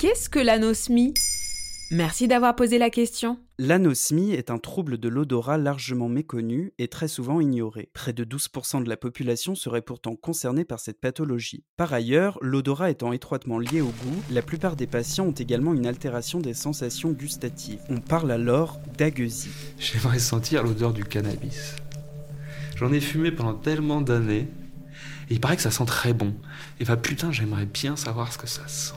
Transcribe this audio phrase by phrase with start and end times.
[0.00, 1.12] qu'est-ce que l'anosmie?
[1.90, 3.38] Merci d'avoir posé la question.
[3.58, 7.90] L'anosmie est un trouble de l'odorat largement méconnu et très souvent ignoré.
[7.92, 11.64] Près de 12% de la population serait pourtant concernée par cette pathologie.
[11.76, 15.86] Par ailleurs, l'odorat étant étroitement lié au goût, la plupart des patients ont également une
[15.86, 17.82] altération des sensations gustatives.
[17.90, 19.50] On parle alors d'agueusie.
[19.78, 21.76] J'aimerais sentir l'odeur du cannabis.
[22.76, 24.48] J'en ai fumé pendant tellement d'années.
[25.28, 26.34] Et il paraît que ça sent très bon.
[26.80, 28.94] Et bah putain, j'aimerais bien savoir ce que ça sent.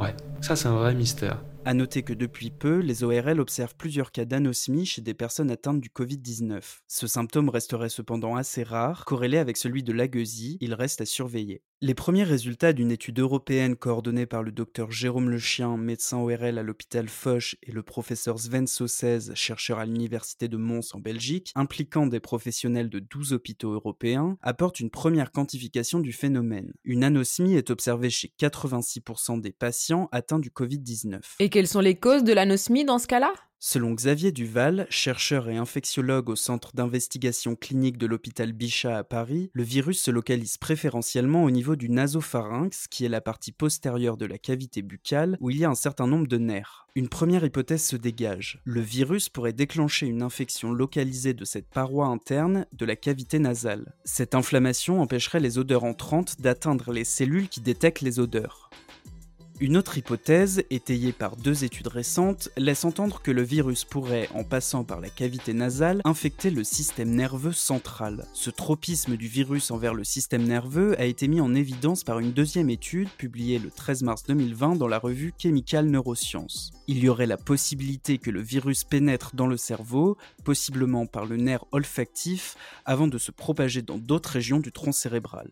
[0.00, 1.42] Ouais, ça c'est un vrai mystère.
[1.66, 5.80] A noter que depuis peu, les ORL observent plusieurs cas d'anosmie chez des personnes atteintes
[5.80, 6.60] du Covid-19.
[6.86, 11.62] Ce symptôme resterait cependant assez rare, corrélé avec celui de l'agueusie, il reste à surveiller.
[11.80, 16.62] Les premiers résultats d'une étude européenne coordonnée par le docteur Jérôme Lechien, médecin ORL à
[16.62, 22.06] l'hôpital Foch, et le professeur Sven Sossez, chercheur à l'université de Mons en Belgique, impliquant
[22.06, 26.72] des professionnels de 12 hôpitaux européens, apportent une première quantification du phénomène.
[26.84, 31.20] Une anosmie est observée chez 86% des patients atteints du Covid-19.
[31.40, 33.32] Et quelles sont les causes de l'anosmie dans ce cas-là?
[33.66, 39.50] Selon Xavier Duval, chercheur et infectiologue au centre d'investigation clinique de l'hôpital Bichat à Paris,
[39.54, 44.26] le virus se localise préférentiellement au niveau du nasopharynx, qui est la partie postérieure de
[44.26, 46.86] la cavité buccale où il y a un certain nombre de nerfs.
[46.94, 48.60] Une première hypothèse se dégage.
[48.64, 53.94] Le virus pourrait déclencher une infection localisée de cette paroi interne de la cavité nasale.
[54.04, 58.68] Cette inflammation empêcherait les odeurs entrantes d'atteindre les cellules qui détectent les odeurs.
[59.60, 64.42] Une autre hypothèse, étayée par deux études récentes, laisse entendre que le virus pourrait, en
[64.42, 68.26] passant par la cavité nasale, infecter le système nerveux central.
[68.32, 72.32] Ce tropisme du virus envers le système nerveux a été mis en évidence par une
[72.32, 76.72] deuxième étude publiée le 13 mars 2020 dans la revue Chemical Neuroscience.
[76.88, 81.36] Il y aurait la possibilité que le virus pénètre dans le cerveau, possiblement par le
[81.36, 85.48] nerf olfactif, avant de se propager dans d'autres régions du tronc cérébral.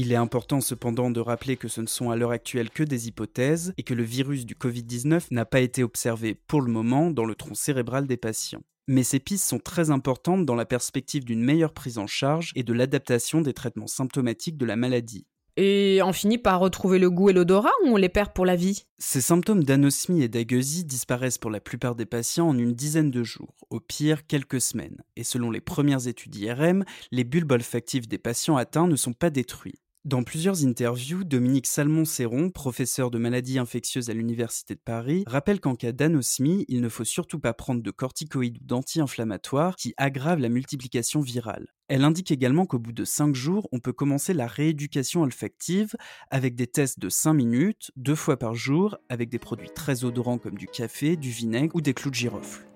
[0.00, 3.08] Il est important cependant de rappeler que ce ne sont à l'heure actuelle que des
[3.08, 7.24] hypothèses et que le virus du Covid-19 n'a pas été observé pour le moment dans
[7.24, 8.62] le tronc cérébral des patients.
[8.86, 12.62] Mais ces pistes sont très importantes dans la perspective d'une meilleure prise en charge et
[12.62, 15.26] de l'adaptation des traitements symptomatiques de la maladie.
[15.56, 18.54] Et on finit par retrouver le goût et l'odorat ou on les perd pour la
[18.54, 18.84] vie?
[18.98, 23.24] Ces symptômes d'anosmie et d'agueusie disparaissent pour la plupart des patients en une dizaine de
[23.24, 25.02] jours, au pire quelques semaines.
[25.16, 29.30] Et selon les premières études IRM, les bulbes olfactifs des patients atteints ne sont pas
[29.30, 29.80] détruits.
[30.08, 35.74] Dans plusieurs interviews, Dominique Salmon-Serron, professeur de maladies infectieuses à l'Université de Paris, rappelle qu'en
[35.74, 40.48] cas d'anosmie, il ne faut surtout pas prendre de corticoïdes ou d'anti-inflammatoires qui aggravent la
[40.48, 41.74] multiplication virale.
[41.88, 45.94] Elle indique également qu'au bout de 5 jours, on peut commencer la rééducation olfactive
[46.30, 50.38] avec des tests de 5 minutes, deux fois par jour, avec des produits très odorants
[50.38, 52.67] comme du café, du vinaigre ou des clous de girofle.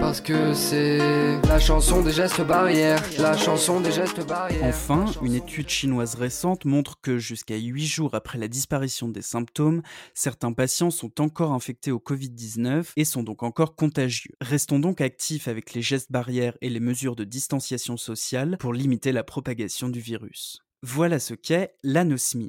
[0.00, 0.98] Parce que c'est
[1.42, 4.64] la chanson des gestes barrières, la chanson des gestes barrières.
[4.64, 9.82] Enfin, une étude chinoise récente montre que jusqu'à 8 jours après la disparition des symptômes,
[10.14, 14.34] certains patients sont encore infectés au Covid-19 et sont donc encore contagieux.
[14.40, 19.12] Restons donc actifs avec les gestes barrières et les mesures de distanciation sociale pour limiter
[19.12, 20.62] la propagation du virus.
[20.82, 22.48] Voilà ce qu'est l'anosmie.